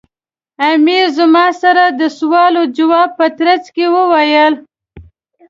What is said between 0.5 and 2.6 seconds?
امیر زما سره د سوال